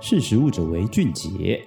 [0.00, 1.60] 识时务者为俊杰。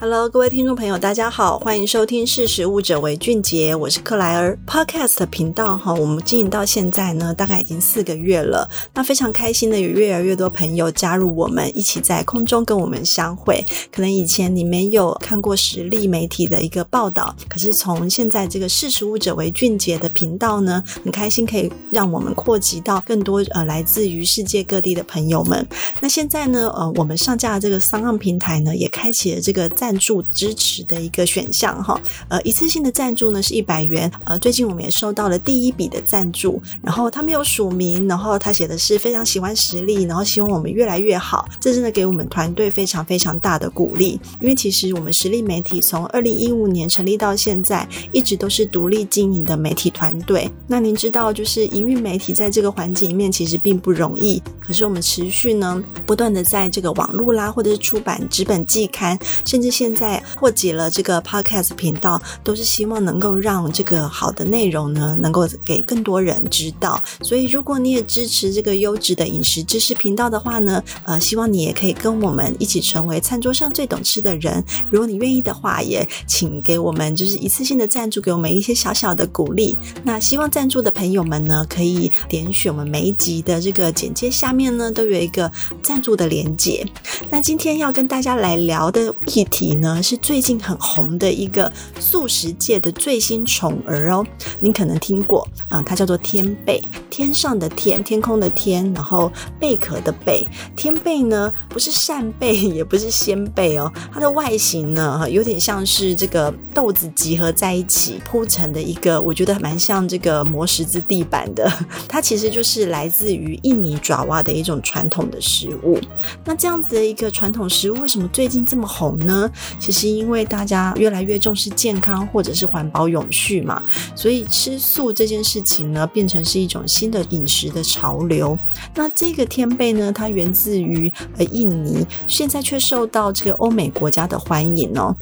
[0.00, 5.92] Hello，各位听众朋友，大家好，欢迎收听识食物者为俊杰，我是克莱尔 Podcast 频道哈。
[5.92, 8.70] 我们经营到现在呢，大概已经四个月了。
[8.94, 13.64] 那非常开心的，有越来越多朋友加入我们，一起在空中跟我们相会。
[13.90, 25.66] 可能以前你没有看过实力媒体的一个报道，可是从现在这个识食物者为俊杰的频道呢，很开心可以让我们扩及到更多呃来自于世界各地的朋友们。
[25.98, 31.98] 那现在呢，呃，我们上架的这个商岸平台呢，也开启了这个在赞助支持的一个选项哈，
[32.28, 50.50] 呃，一次性的赞助呢是一百元，呃，最近我们也收到了第一笔的赞助，然后他没有署名，然后他写的是非常喜欢实力，然后希望我们越来越好，这真的给我们团队非常非常大的鼓励，因为其实我们实力媒体从二零一五年成立到现在，一直都是独立经营的媒体团队。
[50.66, 67.00] 那您知道，就是营运媒体在这个环境里面其实并不容易，可是我们持续呢，不断的在这个网络啦，或者是出版纸本季刊，甚至现在破解了这个 Podcast 频道，都是希望能够让这个好的内容呢，能够给更多人知道。
[67.22, 74.64] 所以，如果你也支持这个优质的饮食知识频道的话呢，呃，希望你也可以跟我们一起成为餐桌上最懂吃的人。
[74.90, 79.78] 如果你愿意的话，也请给我们就是一次性的赞助，给我们一些小小的鼓励。
[80.02, 85.52] 那希望赞助的朋友们呢，可以点选我们每一集的这个简介下面呢，都有一个
[85.84, 86.84] 赞助的连接。
[87.30, 94.26] 那今天要跟大家来聊的议题你呢，是最近很红的一个素食界的最新宠儿哦，
[94.60, 96.82] 你可能听过啊，它叫做天贝，
[97.18, 100.46] 天上的天，天空的天，然后贝壳的贝。
[100.76, 111.68] 天贝呢，不是扇贝，也不是鲜贝哦，它的外形呢，有点像是这个豆子集合在一起铺成的一个，我觉得蛮像这个磨石子地板的。
[112.06, 115.98] 它其实就是来自于印尼爪哇的一种传统的食物。
[116.44, 119.50] 那这样子的一个传统食物，为什么最近这么红呢？
[119.80, 120.06] 其实。
[120.08, 123.82] 因为大家越来越重视健康或者是环保永续嘛，
[124.14, 128.58] 所以吃素这件事情呢，变成是一种新的饮食的潮流。
[128.94, 135.14] 那这个天贝呢，它源自于呃印尼，现在却受到这个欧美国家的欢迎哦。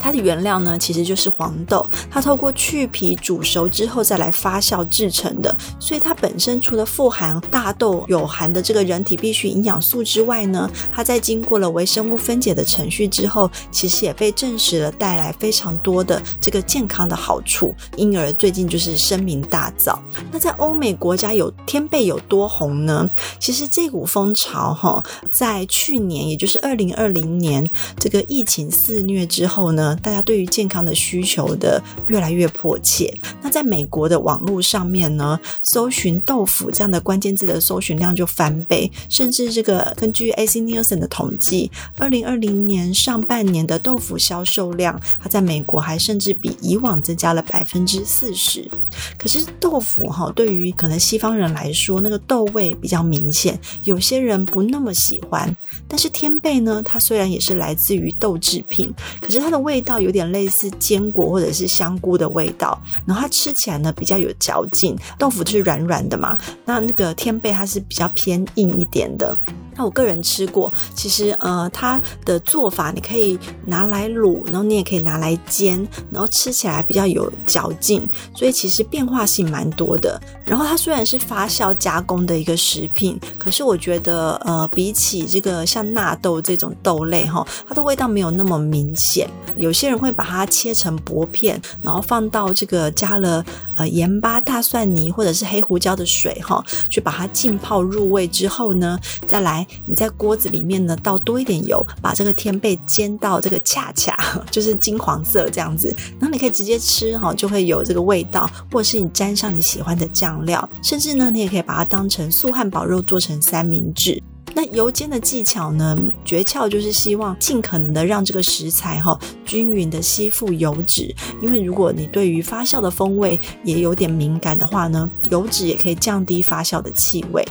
[0.00, 19.98] 它的原料呢，其实就是黄豆，它透过去皮煮熟之后再来发酵制成的，所以它本身除了富含大豆有含的这个人体必需营养素之外呢，它在经过了微生物分解的程序之后，其实也被证实了带来非常多的这个健康的好处，因而最近就是声名大噪。
[20.32, 23.08] 那在欧美国家有天贝有多红呢？
[23.38, 27.68] 其实这股风潮哈，在去年也就是二零二零年
[27.98, 29.89] 这个疫情肆虐之后呢。
[29.96, 33.12] 大家对于健康的需求的越来越迫切。
[33.42, 48.70] 那在美国的网络上面呢，搜寻豆腐这样的关键字的搜寻量就翻倍，甚至这个根据 AC Nielsen 的统计，二零二零年上半年的豆腐销售量，它在美国还甚至比以往增加了百分之四十。
[49.18, 55.56] 可是豆腐哈，对于可能西方人来说，那个豆味比较明显，有些人不那么喜欢。
[55.88, 59.79] 但是天贝呢，它虽然也是来自于豆制品，可是它的味。
[59.80, 64.94] 味道有点类似坚果或者是香菇的味道，然后它吃起来呢比较有嚼劲。
[65.18, 66.36] 豆腐就是软软的嘛，
[66.66, 69.34] 那那个天贝它是比较偏硬一点的。
[69.76, 80.20] 那我个人吃过，其实呃，它的做法你可以拿来卤，然后你也可以拿来煎，然后吃起来比较有嚼劲，所以其实变化性蛮多的。
[80.44, 89.28] 然后它虽然是发酵加工的一个食品，可是我觉得呃，比起这个像纳豆这种豆类哈，它的味道没有那么明显。
[89.56, 93.44] 有些人会把它切成薄片，然后放到这个加了
[93.76, 99.59] 呃盐巴、大蒜泥或者是黑胡椒的水哈，去把它浸泡入味之后呢，再来。
[99.86, 104.16] 你在锅子里面呢，倒多一点油，把这个天贝煎到这个恰恰
[104.50, 114.22] 就是金黄色这样子，然后你可以直接吃哈，就会有这个味道，或者是你沾上你喜欢的酱料，甚至呢，你也可以把它当成素汉堡肉做成三明治。
[114.52, 127.46] 那油煎的技巧呢，诀窍就是希望尽可能的让这个食材哈均匀的吸附油脂，因为如果你对于发酵的风味也有点敏感的话呢，油脂也可以降低发酵的气味。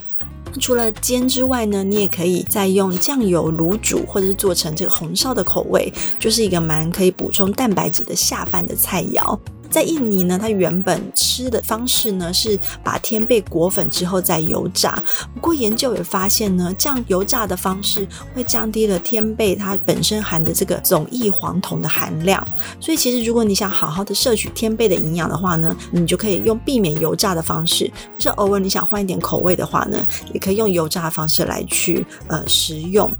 [0.60, 9.40] 除了煎之外呢，你也可以再用酱油卤煮，或者是做成这个红烧的口味，就是一个蛮可以补充蛋白质的下饭的菜肴。
[9.70, 15.02] 在印尼呢，它原本吃的方式呢是把天贝裹粉之后再油炸。
[15.34, 22.46] 不过研究也发现呢，这样油炸的方式会降低了天贝它本身含的这个总异黄酮的含量。
[22.80, 27.86] 所以其实如果你想好好的摄取天贝的营养的话呢，你就可以用避免油炸的方式。
[27.88, 33.12] 可是偶尔你想换一点口味的话呢，也可以用油炸的方式来去呃食用。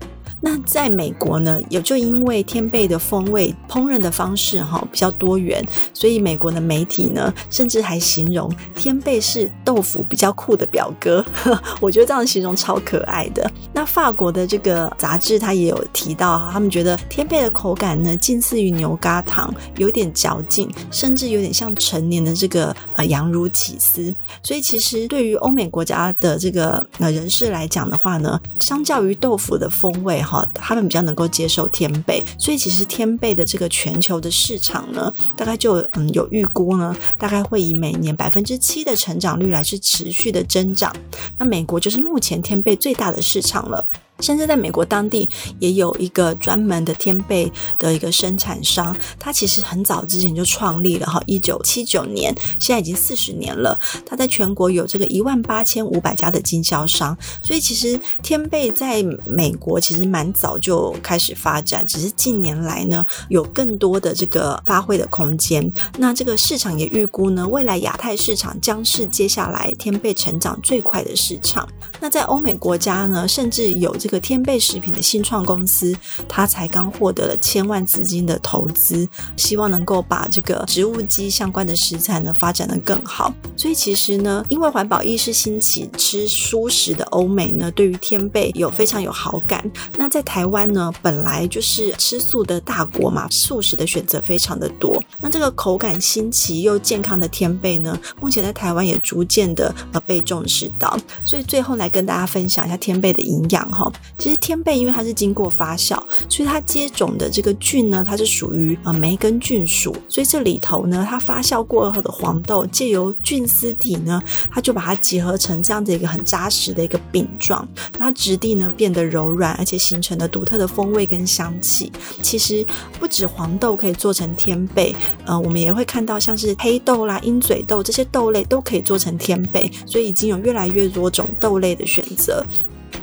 [0.42, 11.26] 那在美国呢，也就因为天贝的风味、烹饪的方式哈比较多元，所以美国的媒体呢，甚至还形容天贝是豆腐比较酷的表哥。
[11.82, 13.52] 我觉得这样形容超可爱的。
[13.74, 24.16] 那法国的这个杂志它也有提到，他们觉得天贝的口感呢，近似于牛轧糖，有点嚼劲，甚至有点像成年的这个呃羊乳起司。
[24.42, 30.24] 所以其实对于欧美国家的这个呃人士来讲的话呢，相较于豆腐的风味。
[30.30, 40.96] 好，他们比较能够接受天贝，所以其实天贝的这个全球的市场呢，大概就嗯有预估呢，大概会以每年百分之七的成长率来是持续的增长。
[41.40, 43.90] 那美国就是目前天贝最大的市场了。
[44.20, 45.28] 甚至在美国当地
[45.60, 53.80] 也有一个专门的天贝的一个生产商，他其实很早之前就创立了哈，一九七九年，现在已经四十年了。
[54.06, 65.72] 他在全国有这个一万八千五百家的经销商，所以其实天贝在美国其实蛮早就开始发展，只是近年来呢有更多的这个发挥的空间。
[65.98, 71.66] 那这个市场也预估呢，未来亚太市场将是接下来天贝成长最快的市场。
[72.02, 74.09] 那在欧美国家呢，甚至有这。
[74.10, 75.96] 个天贝食品的新创公司，
[76.28, 79.08] 它才刚获得了千万资金的投资，
[79.38, 83.34] 希望能够把这个植物基相关的食材呢发展得更好。
[83.56, 89.70] 所以其实呢，因为环保意识兴起，吃蔬食的欧美呢，对于天贝有非常有好感。
[89.98, 95.02] 那在台湾呢，本来就是吃素的大国嘛，素食的选择非常的多。
[95.22, 100.98] 那这个口感新奇又健康的天贝呢，目前在台湾也逐渐的呃被重视到。
[101.26, 103.92] 所以最后来跟大家分享一下天贝的营养哈。
[104.18, 105.98] 其实天贝因为它是经过发酵，
[106.28, 117.66] 所以它接种的这个菌呢，它是属于啊梅根菌属，所以这里头呢，它发酵过后的黄豆借由菌丝体呢，它就把它结合成这样的一个很扎实的一个饼状，
[117.98, 121.90] 它质地呢变得柔软，而且形成了独特的风味跟香气。
[122.22, 122.66] 其实
[123.00, 124.94] 不止黄豆可以做成天贝，
[125.26, 132.46] 呃，我们也会看到像是黑豆啦、鹰嘴豆这些豆类都可以做成天贝，所以已经有越来越多种豆类的选择。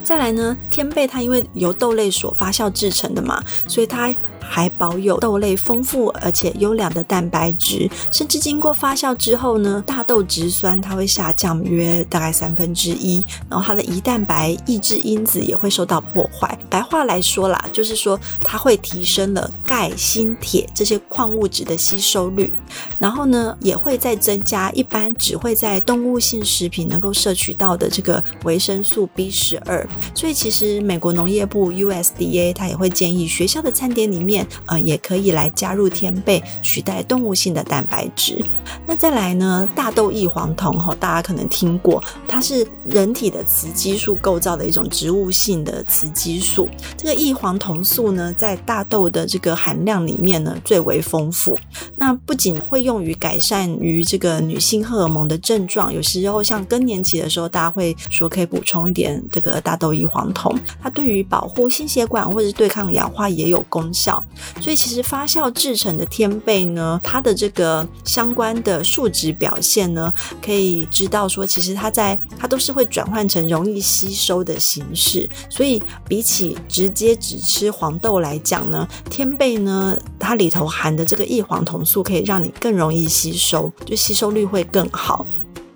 [0.06, 4.14] 再来呢，天贝它因为由豆类所发酵制成的嘛，所以它。
[4.48, 16.56] 还保有豆类丰富而且优良的蛋白质，甚至经过发酵之后呢，大豆植酸它会下降约大概三分之一，然后它的胰蛋白抑制因子也会受到破坏。
[16.70, 22.52] 白话来说啦，就是说它会提升了钙、锌、铁这些矿物质的吸收率，
[22.98, 29.86] 然后呢，也会再增加一般只会在动物性食品能够摄取到的这个维生素 B 十二。
[30.14, 34.35] 所以其实美国农业部 USDA 它也会建议学校的餐点里面。
[34.66, 38.44] 呃，也可以来加入天贝，取代动物性的蛋白质。
[38.86, 46.68] 那再来呢，大豆异黄酮哈，大家可能听过，它是人体的雌激素构造的一种植物性的雌激素。
[46.96, 51.58] 这个异黄酮素呢，在大豆的这个含量里面呢，最为丰富。
[51.96, 60.56] 那不仅会用于改善于这个女性荷尔蒙的症状，有时候像更年期的时候，大家会说可以补充一点这个大豆异黄酮。
[60.82, 64.24] 它对于保护心血管或者是对抗氧化也有功效。
[64.60, 70.12] 所以其实发酵制成的天贝呢，它的这个相关的数值表现呢，
[70.42, 75.28] 可以知道说，其实它在它都是会转换成容易吸收的形式。
[75.48, 85.26] 所以比起直接只吃黄豆来讲呢，天贝呢，它里头含的这个异黄酮素可以让你更容易吸收，就吸收率会更好。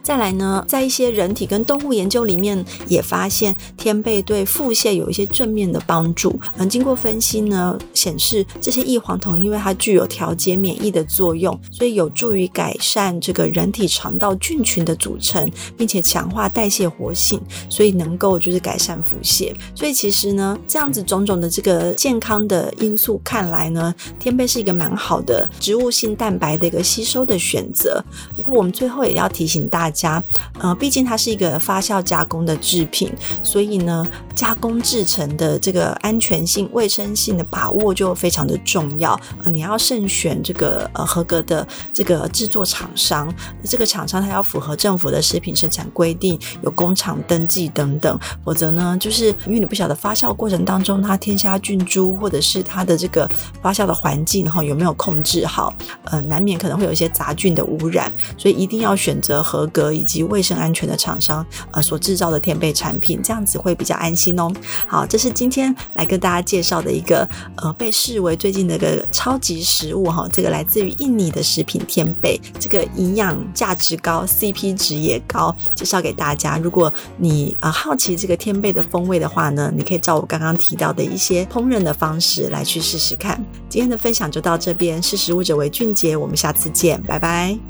[0.02, 6.36] 再来呢，在一些人体跟动物研究里面也发现，天贝对腹泻有一些正面的帮助。
[6.56, 19.54] 嗯，经过分析呢，显示这些异黄酮因为它具有调节免疫的作用，所以有助于改善这个人体肠道菌群的组成，并且强化代谢活性，所以能够就是改善腹泻。
[19.74, 28.02] 所以其实呢，这样子种种的这个健康的因素看来呢，天贝是一个蛮好的植物性蛋白的一个吸收的选择。
[28.34, 29.89] 不过我们最后也要提醒大家。
[29.90, 30.22] 家，
[30.58, 39.18] 呃，毕竟它是一个发酵加工的制品，所以呢，加工制成的这个安全性、卫生性的把握就非常的重要。
[39.42, 43.32] 呃，你要慎选这个呃合格的这个制作厂商，
[43.64, 53.30] 这个厂商它要符合政府的食品生产规定，有工厂登记等等，否则呢，就是因为你不晓得发酵过程当中它添加菌株，或者是它的这个
[53.62, 55.72] 发酵的环境哈有没有控制好，
[56.04, 64.52] 呃，难免可能会有一些杂菌的污染，所以一定要选择合格以及卫生安全的厂商呃所制造的天贝产品，这样子会比较安心哦。
[64.86, 76.58] 好，这是今天来跟大家介绍的一个呃被视为最近的一个超级食物哈，这个来自于印尼的食品天贝，这个营养价值高，CP 值也高，介绍给大家。
[76.58, 83.42] 如果你啊、好奇这个天贝的风味的话呢，你可以照我刚刚提到的一些烹饪的方式来去试试看。
[83.68, 87.69] 今天的分享就到这边，识食物者为俊杰，我们下次见，拜拜。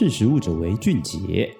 [0.00, 1.54] 识时务者为俊杰。